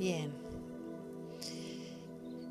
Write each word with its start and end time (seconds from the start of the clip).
Bien. 0.00 0.32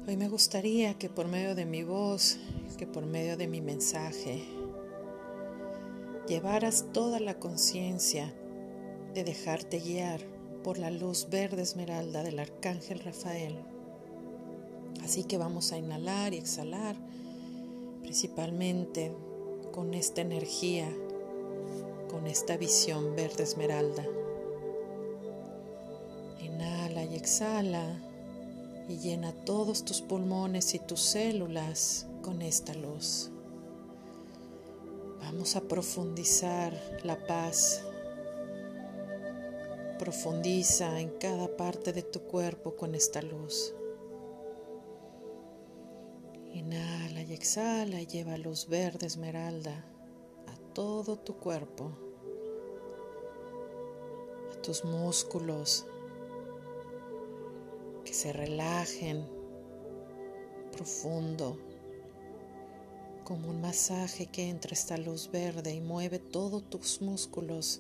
Hoy 0.08 0.18
me 0.18 0.30
gustaría 0.30 0.94
que 1.00 1.10
por 1.10 1.28
medio 1.28 1.56
de 1.56 1.66
mi 1.66 1.82
voz, 1.82 2.38
que 2.78 2.86
por 2.86 3.08
medio 3.08 3.38
de 3.38 3.48
mi 3.48 3.60
mensaje, 3.60 4.44
llevaras 6.28 6.86
toda 6.94 7.20
la 7.20 7.40
conciencia 7.40 8.32
de 9.16 9.24
dejarte 9.24 9.80
guiar 9.80 10.22
por 10.64 10.78
la 10.78 10.92
luz 10.92 11.28
verde 11.32 11.64
esmeralda 11.64 12.22
del 12.22 12.38
arcángel 12.38 13.00
Rafael. 13.00 13.58
Así 15.04 15.24
que 15.24 15.40
vamos 15.40 15.72
a 15.72 15.80
inhalar 15.80 16.36
y 16.36 16.38
exhalar, 16.38 16.96
principalmente 18.04 19.12
con 19.72 19.96
esta 19.96 20.22
energía, 20.22 20.88
con 22.12 22.28
esta 22.28 22.58
visión 22.58 23.16
verde 23.16 23.42
esmeralda. 23.42 24.06
Exhala 27.20 28.00
y 28.88 28.98
llena 28.98 29.34
todos 29.34 29.84
tus 29.84 30.02
pulmones 30.02 30.74
y 30.74 30.80
tus 30.80 31.02
células 31.02 32.08
con 32.22 32.42
esta 32.42 32.74
luz. 32.74 33.30
Vamos 35.22 35.56
a 35.58 35.62
profundizar 35.62 36.74
la 37.04 37.18
paz. 37.28 37.84
Profundiza 40.00 41.02
en 41.02 41.10
cada 41.20 41.56
parte 41.58 41.92
de 41.92 42.04
tu 42.04 42.22
cuerpo 42.22 42.76
con 42.78 42.96
esta 42.96 43.22
luz. 43.22 43.74
Inhala 46.54 47.22
y 47.22 47.34
exhala 47.34 48.02
y 48.02 48.08
lleva 48.08 48.38
luz 48.38 48.68
verde 48.68 49.06
esmeralda 49.06 49.86
a 50.48 50.74
todo 50.74 51.18
tu 51.18 51.36
cuerpo, 51.36 51.92
a 54.52 54.62
tus 54.62 54.84
músculos, 54.86 55.86
se 58.20 58.34
relajen 58.34 59.26
profundo, 60.74 61.58
como 63.24 63.50
un 63.50 63.62
masaje 63.62 64.26
que 64.26 64.50
entra 64.50 64.74
esta 64.74 64.98
luz 64.98 65.32
verde 65.32 65.74
y 65.74 65.80
mueve 65.80 66.20
todos 66.20 66.70
tus 66.70 67.02
músculos 67.02 67.80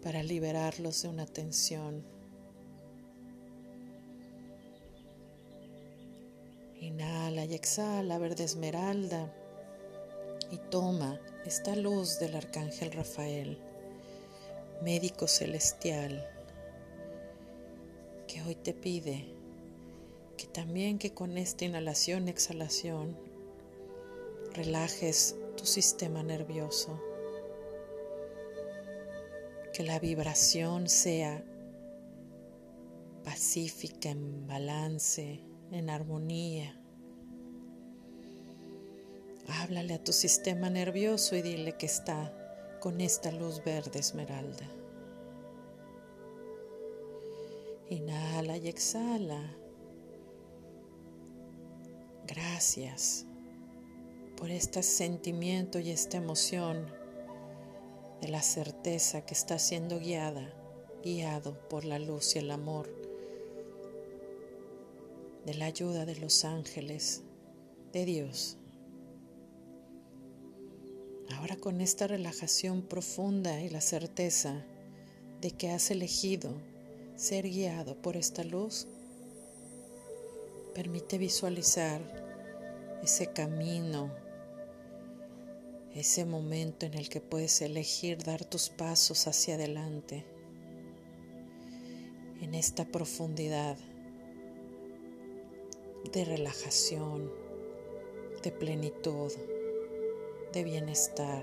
para 0.00 0.22
liberarlos 0.22 1.02
de 1.02 1.08
una 1.08 1.26
tensión. 1.26 2.04
Inhala 6.80 7.44
y 7.44 7.54
exhala, 7.54 8.18
verde 8.18 8.44
esmeralda, 8.44 9.34
y 10.52 10.58
toma 10.70 11.20
esta 11.44 11.74
luz 11.74 12.20
del 12.20 12.36
arcángel 12.36 12.92
Rafael, 12.92 13.58
médico 14.80 15.26
celestial, 15.26 16.24
que 18.28 18.42
hoy 18.42 18.54
te 18.54 18.74
pide 18.74 19.41
que 20.42 20.48
también 20.48 20.98
que 20.98 21.14
con 21.14 21.38
esta 21.38 21.66
inhalación 21.66 22.26
y 22.26 22.32
exhalación 22.32 23.16
relajes 24.54 25.36
tu 25.56 25.64
sistema 25.64 26.24
nervioso, 26.24 27.00
que 29.72 29.84
la 29.84 30.00
vibración 30.00 30.88
sea 30.88 31.44
pacífica, 33.22 34.08
en 34.10 34.48
balance, 34.48 35.44
en 35.70 35.88
armonía. 35.88 36.76
Háblale 39.46 39.94
a 39.94 40.02
tu 40.02 40.12
sistema 40.12 40.70
nervioso 40.70 41.36
y 41.36 41.42
dile 41.42 41.76
que 41.76 41.86
está 41.86 42.34
con 42.80 43.00
esta 43.00 43.30
luz 43.30 43.62
verde 43.62 44.00
esmeralda. 44.00 44.68
Inhala 47.90 48.56
y 48.56 48.66
exhala. 48.66 49.61
Gracias 52.34 53.26
por 54.38 54.50
este 54.50 54.82
sentimiento 54.82 55.78
y 55.78 55.90
esta 55.90 56.16
emoción 56.16 56.86
de 58.22 58.28
la 58.28 58.40
certeza 58.40 59.26
que 59.26 59.34
está 59.34 59.58
siendo 59.58 59.98
guiada, 59.98 60.50
guiado 61.04 61.68
por 61.68 61.84
la 61.84 61.98
luz 61.98 62.34
y 62.34 62.38
el 62.38 62.50
amor, 62.50 62.88
de 65.44 65.52
la 65.52 65.66
ayuda 65.66 66.06
de 66.06 66.16
los 66.16 66.46
ángeles, 66.46 67.20
de 67.92 68.06
Dios. 68.06 68.56
Ahora 71.36 71.56
con 71.56 71.82
esta 71.82 72.06
relajación 72.06 72.80
profunda 72.80 73.60
y 73.60 73.68
la 73.68 73.82
certeza 73.82 74.64
de 75.42 75.50
que 75.50 75.70
has 75.70 75.90
elegido 75.90 76.54
ser 77.14 77.46
guiado 77.46 78.00
por 78.00 78.16
esta 78.16 78.42
luz, 78.42 78.86
permite 80.74 81.18
visualizar 81.18 82.21
ese 83.02 83.32
camino, 83.32 84.10
ese 85.94 86.24
momento 86.24 86.86
en 86.86 86.94
el 86.94 87.08
que 87.08 87.20
puedes 87.20 87.60
elegir 87.60 88.22
dar 88.22 88.44
tus 88.44 88.68
pasos 88.70 89.26
hacia 89.26 89.54
adelante, 89.54 90.24
en 92.40 92.54
esta 92.54 92.84
profundidad 92.84 93.76
de 96.12 96.24
relajación, 96.24 97.30
de 98.42 98.50
plenitud, 98.50 99.32
de 100.52 100.64
bienestar. 100.64 101.42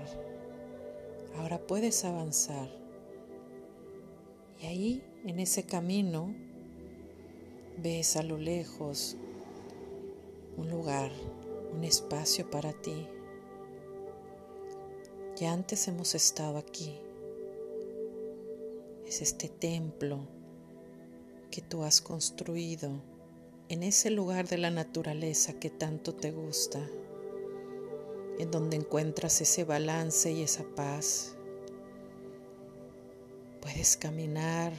Ahora 1.36 1.58
puedes 1.58 2.04
avanzar 2.04 2.68
y 4.60 4.66
ahí, 4.66 5.02
en 5.24 5.40
ese 5.40 5.62
camino, 5.62 6.34
ves 7.78 8.16
a 8.16 8.22
lo 8.22 8.36
lejos 8.36 9.16
un 10.58 10.70
lugar 10.70 11.10
un 11.72 11.84
espacio 11.84 12.50
para 12.50 12.72
ti. 12.72 13.06
Ya 15.36 15.52
antes 15.52 15.88
hemos 15.88 16.14
estado 16.14 16.58
aquí. 16.58 16.98
Es 19.06 19.22
este 19.22 19.48
templo 19.48 20.20
que 21.50 21.62
tú 21.62 21.82
has 21.82 22.00
construido 22.00 22.90
en 23.68 23.82
ese 23.82 24.10
lugar 24.10 24.48
de 24.48 24.58
la 24.58 24.70
naturaleza 24.70 25.52
que 25.54 25.70
tanto 25.70 26.14
te 26.14 26.30
gusta, 26.30 26.80
en 28.38 28.50
donde 28.50 28.76
encuentras 28.76 29.40
ese 29.40 29.64
balance 29.64 30.30
y 30.32 30.42
esa 30.42 30.64
paz. 30.64 31.36
Puedes 33.60 33.96
caminar 33.96 34.72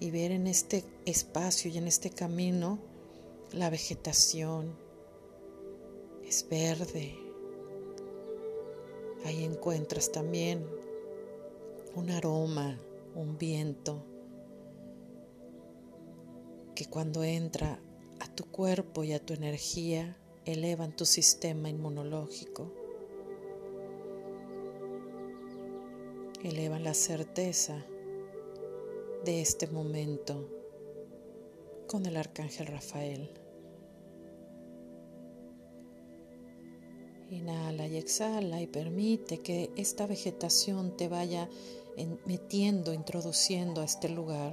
y 0.00 0.10
ver 0.10 0.30
en 0.30 0.46
este 0.46 0.84
espacio 1.06 1.70
y 1.70 1.78
en 1.78 1.88
este 1.88 2.10
camino 2.10 2.78
la 3.52 3.70
vegetación, 3.70 4.76
es 6.28 6.46
verde. 6.50 7.18
Ahí 9.24 9.44
encuentras 9.44 10.12
también 10.12 10.64
un 11.94 12.10
aroma, 12.10 12.78
un 13.14 13.38
viento 13.38 14.04
que 16.74 16.84
cuando 16.84 17.24
entra 17.24 17.80
a 18.20 18.28
tu 18.34 18.44
cuerpo 18.44 19.04
y 19.04 19.12
a 19.14 19.24
tu 19.24 19.32
energía 19.32 20.18
elevan 20.44 20.94
tu 20.94 21.06
sistema 21.06 21.70
inmunológico, 21.70 22.72
elevan 26.44 26.84
la 26.84 26.94
certeza 26.94 27.86
de 29.24 29.40
este 29.40 29.66
momento 29.66 30.46
con 31.86 32.04
el 32.04 32.18
arcángel 32.18 32.66
Rafael. 32.66 33.47
Inhala 37.48 37.86
y 37.86 37.96
exhala 37.96 38.60
y 38.60 38.66
permite 38.66 39.38
que 39.38 39.70
esta 39.74 40.06
vegetación 40.06 40.98
te 40.98 41.08
vaya 41.08 41.48
metiendo, 42.26 42.92
introduciendo 42.92 43.80
a 43.80 43.84
este 43.84 44.10
lugar 44.10 44.52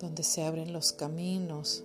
donde 0.00 0.24
se 0.24 0.42
abren 0.42 0.72
los 0.72 0.92
caminos. 0.92 1.84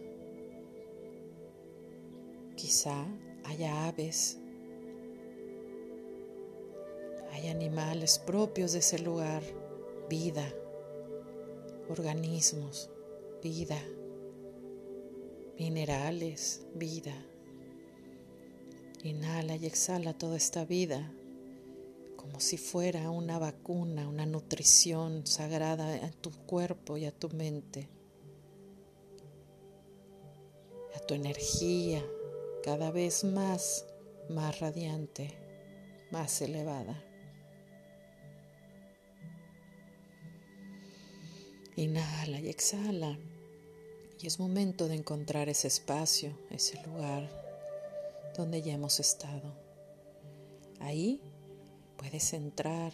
Quizá 2.55 3.05
haya 3.43 3.85
aves, 3.87 4.39
hay 7.31 7.47
animales 7.47 8.17
propios 8.17 8.73
de 8.73 8.79
ese 8.79 8.97
lugar, 8.97 9.43
vida, 10.09 10.51
organismos, 11.87 12.89
vida, 13.43 13.79
minerales, 15.59 16.65
vida. 16.73 17.13
Inhala 19.05 19.55
y 19.55 19.67
exhala 19.67 20.17
toda 20.17 20.35
esta 20.35 20.65
vida 20.65 21.13
como 22.15 22.39
si 22.39 22.57
fuera 22.57 23.11
una 23.11 23.37
vacuna, 23.37 24.09
una 24.09 24.25
nutrición 24.25 25.27
sagrada 25.27 26.03
a 26.03 26.09
tu 26.09 26.31
cuerpo 26.31 26.97
y 26.97 27.05
a 27.05 27.11
tu 27.11 27.29
mente, 27.29 27.87
a 30.95 30.99
tu 31.01 31.13
energía 31.13 32.03
cada 32.63 32.89
vez 32.89 33.23
más, 33.23 33.85
más 34.27 34.59
radiante, 34.59 35.37
más 36.09 36.41
elevada. 36.41 36.99
Inhala 41.75 42.39
y 42.39 42.49
exhala 42.49 43.19
Y 44.19 44.25
es 44.25 44.39
momento 44.39 44.87
de 44.87 44.95
encontrar 44.95 45.47
ese 45.47 45.67
espacio, 45.67 46.35
ese 46.49 46.81
lugar 46.87 47.44
donde 48.35 48.61
ya 48.61 48.73
hemos 48.73 48.99
estado. 48.99 49.53
Ahí 50.79 51.21
puedes 51.97 52.33
entrar 52.33 52.93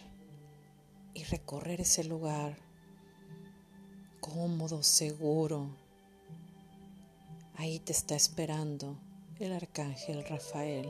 y 1.14 1.24
recorrer 1.24 1.80
ese 1.80 2.04
lugar 2.04 2.56
cómodo, 4.20 4.82
seguro. 4.82 5.68
Ahí 7.56 7.80
te 7.80 7.92
está 7.92 8.14
esperando 8.14 8.96
el 9.40 9.52
arcángel 9.52 10.24
Rafael. 10.24 10.88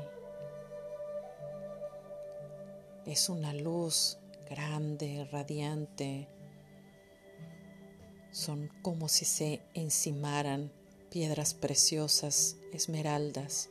Es 3.06 3.28
una 3.28 3.52
luz 3.54 4.18
grande, 4.48 5.26
radiante. 5.32 6.28
Son 8.30 8.70
como 8.82 9.08
si 9.08 9.24
se 9.24 9.60
encimaran 9.74 10.70
piedras 11.10 11.54
preciosas, 11.54 12.56
esmeraldas. 12.72 13.70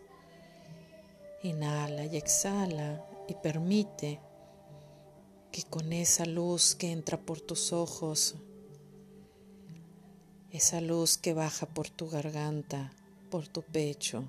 Inhala 1.43 2.05
y 2.05 2.17
exhala 2.17 3.03
y 3.27 3.33
permite 3.33 4.19
que 5.51 5.63
con 5.63 5.91
esa 5.91 6.25
luz 6.25 6.75
que 6.75 6.91
entra 6.91 7.17
por 7.19 7.41
tus 7.41 7.73
ojos, 7.73 8.35
esa 10.51 10.81
luz 10.81 11.17
que 11.17 11.33
baja 11.33 11.65
por 11.65 11.89
tu 11.89 12.09
garganta, 12.09 12.93
por 13.29 13.47
tu 13.47 13.63
pecho, 13.63 14.23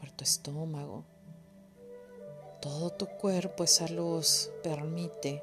por 0.00 0.10
tu 0.10 0.24
estómago, 0.24 1.04
todo 2.62 2.90
tu 2.90 3.06
cuerpo, 3.06 3.64
esa 3.64 3.88
luz 3.88 4.50
permite 4.62 5.42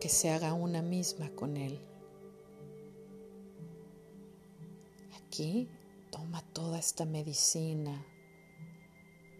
que 0.00 0.08
se 0.08 0.30
haga 0.30 0.52
una 0.52 0.82
misma 0.82 1.30
con 1.30 1.56
Él. 1.56 1.80
Aquí 5.16 5.68
toma 6.10 6.42
toda 6.52 6.78
esta 6.78 7.04
medicina. 7.04 8.04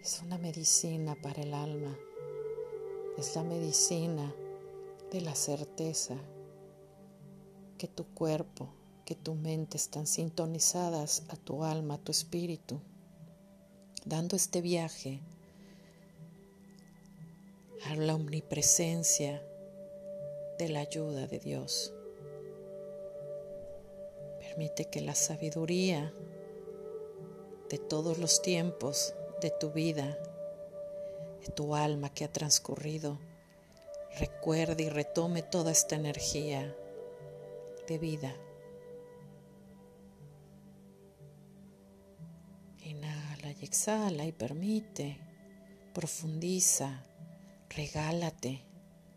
Es 0.02 0.20
una 0.20 0.36
medicina 0.36 1.14
para 1.22 1.42
el 1.42 1.54
alma. 1.54 1.96
Es 3.16 3.36
la 3.36 3.44
medicina 3.44 4.34
de 5.12 5.20
la 5.20 5.36
certeza 5.36 6.16
que 7.78 7.86
tu 7.86 8.12
cuerpo, 8.12 8.68
que 9.04 9.14
tu 9.14 9.36
mente 9.36 9.76
están 9.76 10.08
sintonizadas 10.08 11.22
a 11.28 11.36
tu 11.36 11.62
alma, 11.62 11.94
a 11.94 11.98
tu 11.98 12.10
espíritu, 12.10 12.80
dando 14.04 14.34
este 14.34 14.60
viaje 14.60 15.20
a 17.86 17.94
la 17.94 18.16
omnipresencia 18.16 19.40
de 20.58 20.68
la 20.68 20.80
ayuda 20.80 21.28
de 21.28 21.38
Dios. 21.38 21.94
Permite 24.40 24.86
que 24.86 25.00
la 25.00 25.14
sabiduría 25.14 26.12
de 27.70 27.78
todos 27.78 28.18
los 28.18 28.42
tiempos 28.42 29.14
de 29.42 29.50
tu 29.50 29.70
vida, 29.70 30.18
de 31.42 31.48
tu 31.54 31.74
alma 31.74 32.14
que 32.14 32.24
ha 32.24 32.32
transcurrido, 32.32 33.18
recuerde 34.18 34.84
y 34.84 34.88
retome 34.88 35.42
toda 35.42 35.72
esta 35.72 35.96
energía 35.96 36.74
de 37.86 37.98
vida. 37.98 38.34
Inhala 42.78 43.52
y 43.60 43.64
exhala 43.64 44.24
y 44.24 44.32
permite, 44.32 45.18
profundiza 45.92 47.04
Regálate, 47.74 48.66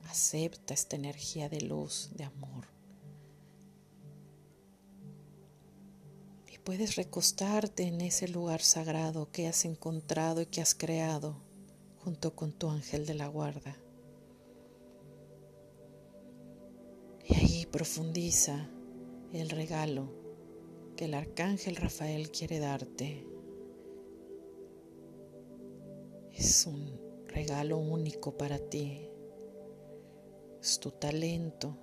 acepta 0.09 0.73
esta 0.73 0.95
energía 0.95 1.49
de 1.49 1.59
luz, 1.59 2.11
de 2.13 2.23
amor. 2.23 2.74
Puedes 6.65 6.95
recostarte 6.95 7.83
en 7.83 8.01
ese 8.01 8.27
lugar 8.27 8.59
sagrado 8.59 9.29
que 9.31 9.47
has 9.47 9.65
encontrado 9.65 10.41
y 10.41 10.47
que 10.47 10.61
has 10.61 10.73
creado 10.73 11.37
junto 12.03 12.35
con 12.35 12.51
tu 12.53 12.69
ángel 12.69 13.05
de 13.05 13.13
la 13.13 13.27
guarda. 13.27 13.77
Y 17.23 17.35
ahí 17.35 17.65
profundiza 17.67 18.67
el 19.31 19.51
regalo 19.51 20.11
que 20.97 21.05
el 21.05 21.13
arcángel 21.13 21.75
Rafael 21.75 22.31
quiere 22.31 22.57
darte. 22.57 23.27
Es 26.33 26.65
un 26.65 26.99
regalo 27.27 27.77
único 27.77 28.37
para 28.37 28.57
ti. 28.57 29.07
Es 30.59 30.79
tu 30.79 30.89
talento, 30.89 31.77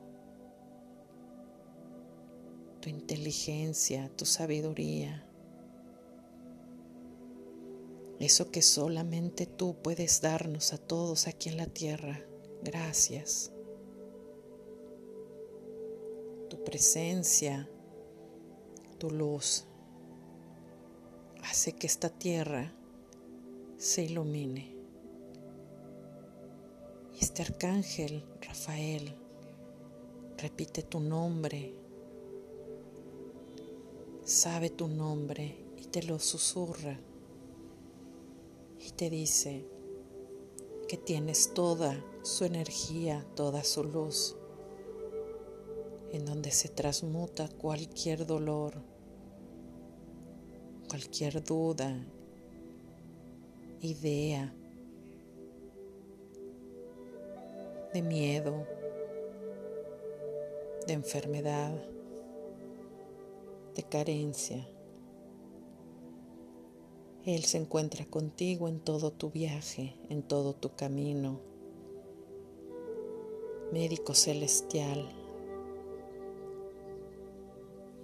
tu 2.82 2.90
inteligencia, 2.90 4.10
tu 4.14 4.26
sabiduría. 4.26 5.26
Eso 8.20 8.50
que 8.50 8.60
solamente 8.60 9.46
tú 9.46 9.76
puedes 9.82 10.20
darnos 10.20 10.74
a 10.74 10.76
todos 10.76 11.26
aquí 11.26 11.48
en 11.48 11.56
la 11.56 11.66
tierra. 11.66 12.20
Gracias. 12.62 13.50
Tu 16.50 16.62
presencia, 16.62 17.66
tu 18.98 19.10
luz, 19.10 19.64
hace 21.42 21.72
que 21.72 21.86
esta 21.86 22.10
tierra 22.10 22.74
se 23.78 24.04
ilumine 24.04 24.82
este 27.22 27.42
arcángel 27.42 28.24
Rafael 28.40 29.14
repite 30.36 30.82
tu 30.82 30.98
nombre, 30.98 31.72
sabe 34.24 34.70
tu 34.70 34.86
nombre 34.86 35.56
y 35.76 35.86
te 35.86 36.02
lo 36.02 36.18
susurra 36.18 36.98
y 38.78 38.90
te 38.92 39.10
dice 39.10 39.64
que 40.88 40.96
tienes 40.96 41.54
toda 41.54 42.04
su 42.22 42.44
energía, 42.44 43.26
toda 43.34 43.64
su 43.64 43.82
luz, 43.82 44.36
en 46.12 46.24
donde 46.24 46.50
se 46.50 46.68
transmuta 46.68 47.48
cualquier 47.48 48.26
dolor, 48.26 48.74
cualquier 50.88 51.42
duda, 51.42 51.96
idea, 53.80 54.54
de 57.92 58.02
miedo, 58.02 58.66
de 60.86 60.92
enfermedad, 60.92 61.74
de 63.74 63.82
carencia. 63.82 64.68
Él 67.24 67.44
se 67.44 67.58
encuentra 67.58 68.04
contigo 68.04 68.68
en 68.68 68.80
todo 68.80 69.12
tu 69.12 69.30
viaje, 69.30 69.96
en 70.08 70.22
todo 70.22 70.54
tu 70.54 70.74
camino. 70.74 71.40
Médico 73.72 74.14
celestial. 74.14 75.08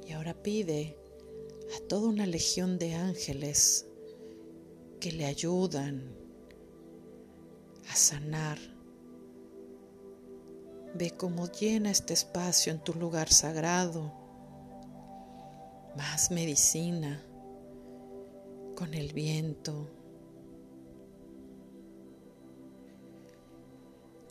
Y 0.07 0.13
ahora 0.13 0.35
pide 0.35 0.97
a 1.77 1.87
toda 1.87 2.09
una 2.09 2.27
legión 2.27 2.79
de 2.79 2.95
ángeles 2.95 3.87
que 5.01 5.13
le 5.13 5.27
ayudan 5.27 6.17
a 7.91 7.95
sanar 7.95 8.59
Ve 10.95 11.11
cómo 11.11 11.47
llena 11.47 11.91
este 11.91 12.15
espacio 12.15 12.73
en 12.73 12.81
tu 12.83 12.95
lugar 12.95 13.29
sagrado. 13.31 14.13
Más 15.99 16.31
medicina 16.31 17.21
con 18.77 18.95
el 18.95 19.13
viento. 19.13 19.91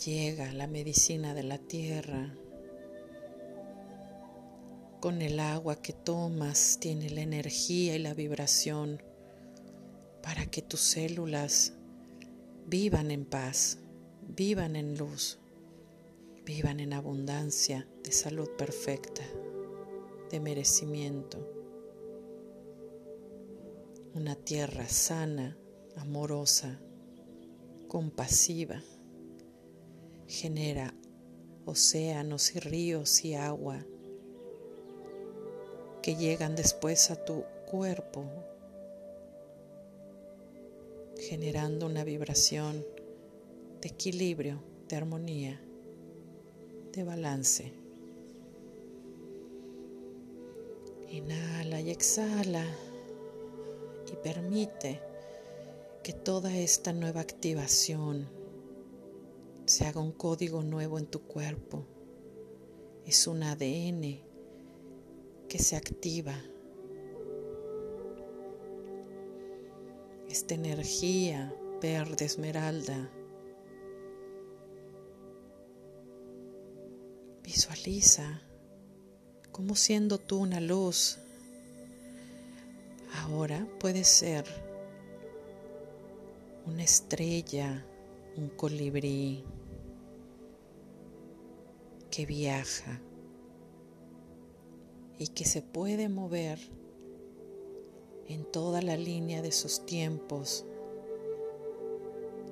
Llega 0.05 0.53
la 0.53 0.67
medicina 0.67 1.33
de 1.33 1.43
la 1.43 1.57
tierra. 1.57 2.33
Con 5.01 5.21
el 5.21 5.41
agua 5.41 5.75
que 5.81 5.91
tomas 5.91 6.77
tiene 6.79 7.09
la 7.09 7.19
energía 7.19 7.97
y 7.97 7.99
la 7.99 8.13
vibración 8.13 9.03
para 10.23 10.45
que 10.45 10.61
tus 10.61 10.79
células 10.79 11.73
vivan 12.65 13.11
en 13.11 13.25
paz, 13.25 13.79
vivan 14.25 14.77
en 14.77 14.97
luz 14.97 15.37
vivan 16.45 16.79
en 16.79 16.93
abundancia 16.93 17.85
de 18.05 18.13
salud 18.13 18.47
perfecta, 18.57 19.23
de 20.31 20.39
merecimiento. 20.39 21.56
Una 24.17 24.33
tierra 24.33 24.89
sana, 24.89 25.55
amorosa, 25.95 26.79
compasiva, 27.87 28.81
genera 30.27 30.91
océanos 31.65 32.55
y 32.55 32.59
ríos 32.59 33.23
y 33.23 33.35
agua 33.35 33.85
que 36.01 36.15
llegan 36.15 36.55
después 36.55 37.11
a 37.11 37.23
tu 37.23 37.43
cuerpo, 37.69 38.25
generando 41.29 41.85
una 41.85 42.03
vibración 42.03 42.83
de 43.81 43.87
equilibrio, 43.87 44.63
de 44.89 44.95
armonía 44.95 45.61
balance. 47.03 47.71
Inhala 51.09 51.81
y 51.81 51.91
exhala 51.91 52.65
y 54.11 54.15
permite 54.15 55.01
que 56.03 56.13
toda 56.13 56.55
esta 56.55 56.93
nueva 56.93 57.21
activación 57.21 58.29
se 59.65 59.85
haga 59.85 59.99
un 59.99 60.13
código 60.13 60.63
nuevo 60.63 60.97
en 60.97 61.07
tu 61.07 61.23
cuerpo. 61.23 61.85
Es 63.05 63.27
un 63.27 63.43
ADN 63.43 64.21
que 65.49 65.59
se 65.59 65.75
activa. 65.75 66.35
Esta 70.29 70.55
energía 70.55 71.53
verde 71.81 72.25
esmeralda. 72.25 73.11
Visualiza 77.43 78.41
como 79.51 79.75
siendo 79.75 80.19
tú 80.19 80.37
una 80.37 80.61
luz. 80.61 81.19
Ahora 83.13 83.67
puede 83.79 84.03
ser 84.03 84.45
una 86.65 86.83
estrella, 86.83 87.85
un 88.35 88.49
colibrí 88.49 89.43
que 92.11 92.25
viaja 92.25 92.99
y 95.17 95.27
que 95.27 95.45
se 95.45 95.61
puede 95.61 96.09
mover 96.09 96.59
en 98.27 98.43
toda 98.43 98.81
la 98.81 98.97
línea 98.97 99.41
de 99.41 99.51
sus 99.51 99.85
tiempos, 99.85 100.65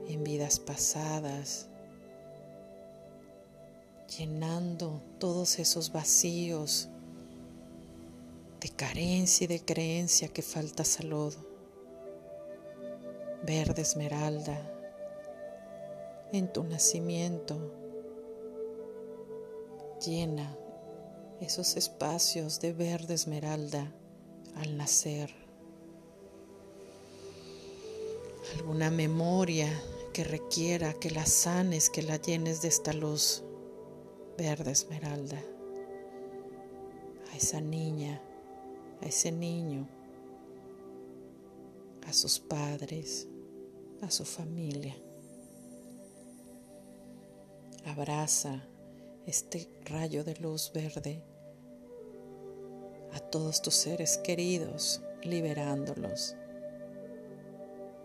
en 0.08 0.24
vidas 0.24 0.60
pasadas, 0.60 1.68
llenando 4.18 5.02
todos 5.20 5.60
esos 5.60 5.92
vacíos 5.92 6.90
de 8.66 8.72
carencia 8.72 9.46
y 9.46 9.48
de 9.48 9.64
creencia 9.64 10.28
que 10.28 10.42
falta 10.42 10.84
salud 10.84 11.36
verde 13.44 13.84
esmeralda, 13.84 14.60
en 16.32 16.52
tu 16.52 16.64
nacimiento, 16.64 17.60
llena 20.04 20.58
esos 21.42 21.78
espacios 21.78 22.60
de 22.60 22.74
verde 22.74 23.14
esmeralda 23.14 23.94
al 24.56 24.76
nacer. 24.78 25.30
Alguna 28.56 28.90
memoria 28.90 29.70
que 30.12 30.24
requiera 30.24 30.96
que 30.96 31.12
la 31.12 31.28
sanes, 31.28 31.92
que 31.92 32.02
la 32.02 32.18
llenes 32.18 32.64
de 32.64 32.70
esta 32.70 32.94
luz 32.94 33.44
verde 34.40 34.72
esmeralda. 34.72 35.40
A 37.32 37.38
esa 37.38 37.62
niña, 37.62 38.22
a 39.02 39.06
ese 39.06 39.32
niño, 39.32 39.88
a 42.08 42.14
sus 42.14 42.40
padres, 42.40 43.28
a 44.02 44.12
su 44.12 44.26
familia. 44.26 44.96
Abraza 47.86 48.64
este 49.26 49.70
rayo 49.86 50.24
de 50.24 50.36
luz 50.36 50.72
verde 50.74 51.24
a 53.14 53.20
todos 53.20 53.62
tus 53.62 53.76
seres 53.76 54.18
queridos, 54.18 55.02
liberándolos, 55.24 56.36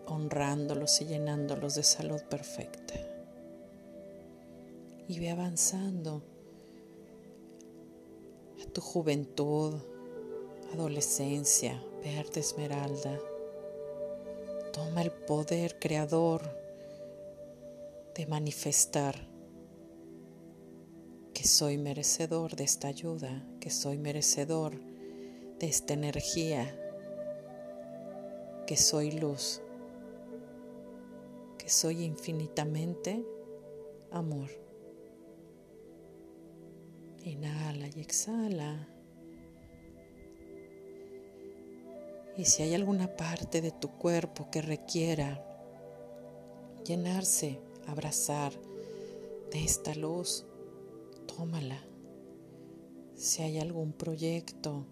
honrándolos 0.07 1.01
y 1.01 1.05
llenándolos 1.05 1.75
de 1.75 1.83
salud 1.83 2.21
perfecta. 2.29 2.95
Y 5.07 5.19
ve 5.19 5.29
avanzando 5.29 6.23
a 8.61 8.71
tu 8.71 8.79
juventud, 8.79 9.81
adolescencia, 10.73 11.83
verde 12.03 12.39
esmeralda 12.39 13.19
Toma 14.71 15.01
el 15.01 15.11
poder 15.11 15.79
creador 15.79 16.41
de 18.15 18.25
manifestar 18.25 19.15
que 21.33 21.45
soy 21.45 21.77
merecedor 21.77 22.55
de 22.55 22.63
esta 22.63 22.87
ayuda, 22.87 23.45
que 23.59 23.69
soy 23.69 23.97
merecedor 23.97 24.79
de 25.59 25.67
esta 25.67 25.93
energía, 25.93 26.73
que 28.65 28.77
soy 28.77 29.11
luz, 29.11 29.61
que 31.57 31.67
soy 31.67 32.03
infinitamente 32.03 33.25
amor. 34.09 34.49
Inhala 37.25 37.89
y 37.93 37.99
exhala. 37.99 38.87
Y 42.37 42.45
si 42.45 42.63
hay 42.63 42.73
alguna 42.73 43.15
parte 43.15 43.61
de 43.61 43.71
tu 43.71 43.89
cuerpo 43.89 44.49
que 44.49 44.61
requiera 44.61 45.45
llenarse, 46.85 47.59
abrazar 47.87 48.53
de 49.51 49.63
esta 49.63 49.93
luz, 49.95 50.45
tómala. 51.27 51.83
Si 53.15 53.43
hay 53.43 53.59
algún 53.59 53.91
proyecto 53.91 54.85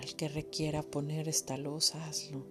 al 0.00 0.16
que 0.16 0.28
requiera 0.28 0.82
poner 0.82 1.28
esta 1.28 1.56
luz, 1.56 1.94
hazlo. 1.94 2.44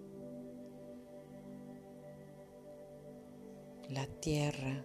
La 3.90 4.06
tierra 4.06 4.82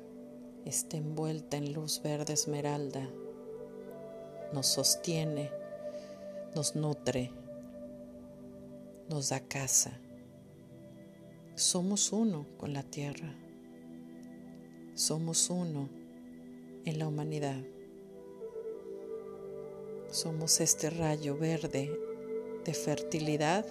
está 0.65 0.97
envuelta 0.97 1.55
en 1.55 1.71
luz 1.71 2.01
verde 2.03 2.33
esmeralda, 2.33 3.09
nos 4.51 4.67
sostiene, 4.67 5.49
nos 6.53 6.75
nutre 6.75 7.31
nos 9.09 9.29
da 9.29 9.39
casa. 9.39 9.91
Somos 11.55 12.11
uno 12.11 12.45
con 12.57 12.73
la 12.73 12.83
tierra. 12.83 13.33
Somos 14.93 15.49
uno 15.49 15.89
en 16.85 16.99
la 16.99 17.07
humanidad. 17.07 17.63
Somos 20.09 20.59
este 20.59 20.89
rayo 20.89 21.37
verde 21.37 21.91
de 22.65 22.73
fertilidad, 22.73 23.65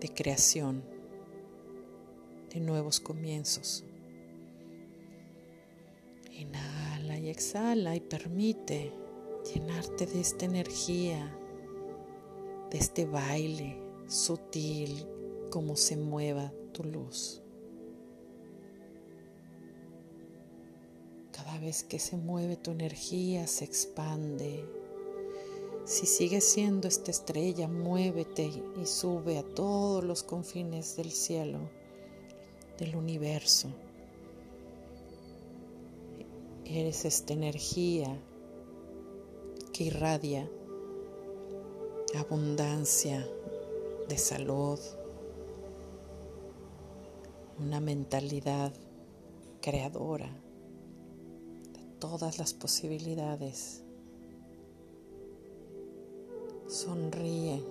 de 0.00 0.08
creación, 0.08 0.82
de 2.52 2.60
nuevos 2.60 3.00
comienzos. 3.00 3.84
Inhala 6.32 7.18
y 7.18 7.28
exhala 7.28 7.96
y 7.96 8.00
permite 8.00 8.92
llenarte 9.52 10.06
de 10.06 10.20
esta 10.20 10.46
energía 10.46 11.36
de 12.70 12.78
este 12.78 13.04
baile 13.04 13.76
sutil, 14.06 15.06
como 15.50 15.76
se 15.76 15.96
mueva 15.96 16.52
tu 16.72 16.84
luz. 16.84 17.42
Cada 21.32 21.58
vez 21.58 21.82
que 21.82 21.98
se 21.98 22.16
mueve 22.16 22.56
tu 22.56 22.70
energía 22.70 23.46
se 23.46 23.64
expande. 23.64 24.64
Si 25.84 26.06
sigues 26.06 26.44
siendo 26.44 26.86
esta 26.86 27.10
estrella, 27.10 27.66
muévete 27.66 28.50
y 28.80 28.86
sube 28.86 29.38
a 29.38 29.42
todos 29.42 30.04
los 30.04 30.22
confines 30.22 30.96
del 30.96 31.10
cielo, 31.10 31.58
del 32.78 32.94
universo. 32.94 33.68
Eres 36.64 37.04
esta 37.04 37.32
energía 37.32 38.16
que 39.72 39.84
irradia 39.84 40.48
abundancia 42.18 43.26
de 44.08 44.18
salud, 44.18 44.78
una 47.58 47.80
mentalidad 47.80 48.72
creadora 49.60 50.28
de 51.72 51.84
todas 51.98 52.38
las 52.38 52.52
posibilidades. 52.54 53.82
Sonríe, 56.66 57.62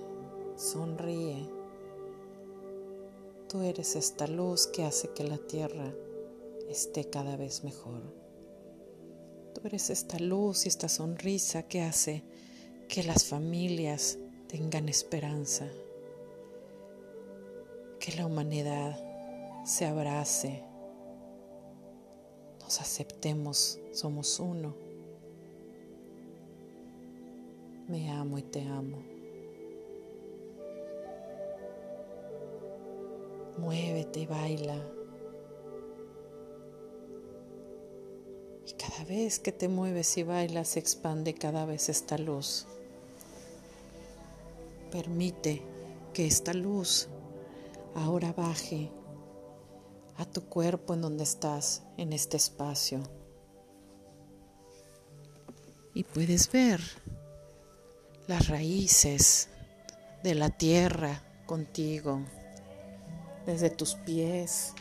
sonríe. 0.56 1.50
Tú 3.48 3.62
eres 3.62 3.96
esta 3.96 4.28
luz 4.28 4.68
que 4.68 4.86
hace 4.86 5.10
que 5.10 5.24
la 5.24 5.38
tierra 5.38 5.94
esté 6.70 7.10
cada 7.10 7.36
vez 7.36 7.64
mejor. 7.64 8.02
Tú 9.54 9.62
eres 9.66 9.90
esta 9.90 10.20
luz 10.20 10.66
y 10.66 10.70
esta 10.70 10.88
sonrisa 10.88 11.64
que 11.64 11.82
hace 11.82 12.24
que 12.88 13.04
las 13.04 13.26
familias 13.26 14.18
tengan 14.50 14.90
esperanza, 14.90 15.68
que 18.00 18.12
la 18.18 18.26
humanidad 18.26 19.00
se 19.64 19.86
abrace, 19.86 20.64
nos 22.60 22.82
aceptemos, 22.82 23.80
somos 23.94 24.40
uno. 24.40 24.74
Me 27.88 28.10
amo 28.12 28.40
y 28.40 28.42
te 28.44 28.62
amo. 28.62 28.98
Muévete 33.58 34.22
y 34.22 34.26
baila. 34.26 34.78
Y 38.66 38.74
cada 38.74 39.04
vez 39.06 39.40
que 39.40 39.52
te 39.52 39.68
mueves 39.68 40.18
y 40.18 40.24
bailas 40.24 40.70
se 40.70 40.80
expande 40.80 41.36
cada 41.36 41.66
vez 41.66 41.90
esta 41.90 42.18
luz 42.18 42.68
Permite 44.92 45.62
que 46.14 46.26
esta 46.26 46.54
luz 46.54 47.08
ahora 47.96 48.34
baje 48.34 48.92
a 50.18 50.26
tu 50.26 50.46
cuerpo 50.46 50.94
en 50.94 51.02
donde 51.02 51.24
estás, 51.24 51.84
en 51.98 52.12
este 52.12 52.38
espacio. 52.38 53.02
Y 55.94 56.04
puedes 56.04 56.52
ver 56.52 56.82
las 58.28 58.48
raíces 58.48 59.50
de 60.24 60.36
la 60.36 60.50
tierra 60.50 61.24
contigo, 61.46 62.22
desde 63.46 63.70
tus 63.70 63.96
pies. 63.96 64.74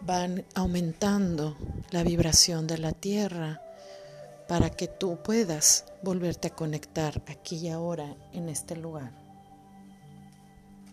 Van 0.00 0.44
aumentando 0.54 1.56
la 1.90 2.02
vibración 2.02 2.66
de 2.66 2.78
la 2.78 2.92
tierra 2.92 3.63
para 4.48 4.70
que 4.70 4.88
tú 4.88 5.18
puedas 5.22 5.84
volverte 6.02 6.48
a 6.48 6.54
conectar 6.54 7.22
aquí 7.28 7.56
y 7.56 7.68
ahora 7.70 8.14
en 8.32 8.48
este 8.48 8.76
lugar. 8.76 9.10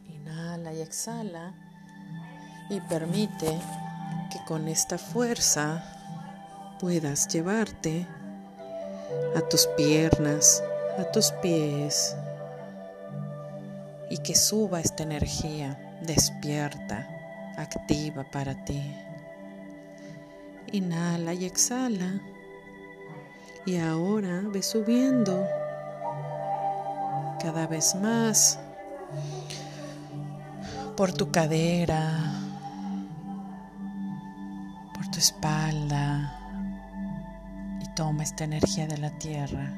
Inhala 0.07 0.73
y 0.73 0.81
exhala 0.81 1.53
y 2.69 2.79
permite 2.81 3.59
que 4.31 4.39
con 4.47 4.67
esta 4.67 4.97
fuerza 4.97 5.83
puedas 6.79 7.27
llevarte 7.27 8.07
a 9.35 9.41
tus 9.41 9.67
piernas, 9.77 10.63
a 10.97 11.03
tus 11.11 11.31
pies 11.41 12.15
y 14.09 14.17
que 14.17 14.35
suba 14.35 14.79
esta 14.79 15.03
energía 15.03 15.99
despierta, 16.01 17.07
activa 17.57 18.23
para 18.31 18.63
ti. 18.65 18.81
Inhala 20.71 21.33
y 21.33 21.45
exhala. 21.45 22.21
Y 23.65 23.77
ahora 23.77 24.41
ve 24.45 24.63
subiendo 24.63 25.47
cada 27.39 27.67
vez 27.67 27.95
más 27.95 28.59
por 30.97 31.13
tu 31.13 31.31
cadera, 31.31 32.33
por 34.95 35.07
tu 35.11 35.19
espalda 35.19 36.37
y 37.81 37.93
toma 37.93 38.23
esta 38.23 38.45
energía 38.45 38.87
de 38.87 38.97
la 38.97 39.11
tierra. 39.19 39.71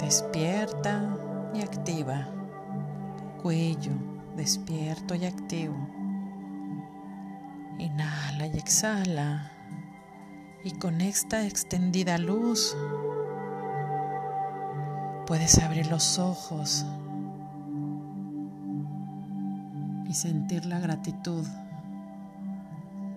Despierta 0.00 1.16
y 1.54 1.62
activa. 1.62 2.26
Cuello, 3.40 3.92
despierto 4.36 5.14
y 5.14 5.26
activo. 5.26 5.76
Y 8.46 8.58
exhala. 8.58 9.52
Y 10.64 10.72
con 10.72 11.00
esta 11.00 11.46
extendida 11.46 12.18
luz 12.18 12.76
puedes 15.26 15.58
abrir 15.62 15.86
los 15.86 16.18
ojos 16.18 16.84
y 20.08 20.14
sentir 20.14 20.66
la 20.66 20.80
gratitud 20.80 21.46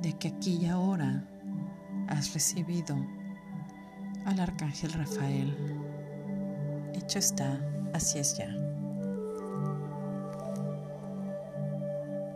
de 0.01 0.13
que 0.13 0.27
aquí 0.29 0.60
y 0.62 0.67
ahora 0.67 1.24
has 2.08 2.34
recibido 2.34 2.96
al 4.25 4.39
Arcángel 4.39 4.94
Rafael. 4.94 5.55
Hecho 6.94 7.20
está, 7.20 7.60
así 7.94 8.20
es 8.20 8.38
ya. 8.38 8.64